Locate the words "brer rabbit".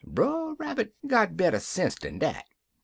0.03-0.95